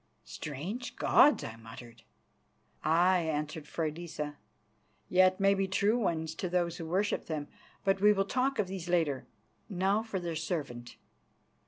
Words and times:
"Strange 0.25 0.95
gods!" 0.95 1.43
I 1.43 1.57
muttered. 1.57 2.01
"Aye," 2.83 3.19
answered 3.19 3.67
Freydisa, 3.67 4.37
"yet 5.09 5.39
maybe 5.39 5.67
true 5.67 5.95
ones 5.99 6.33
to 6.33 6.49
those 6.49 6.77
who 6.77 6.87
worship 6.87 7.27
them. 7.27 7.47
But 7.85 8.01
we 8.01 8.11
will 8.11 8.25
talk 8.25 8.57
of 8.57 8.65
these 8.65 8.89
later; 8.89 9.27
now 9.69 10.01
for 10.01 10.19
their 10.19 10.35
servant." 10.35 10.97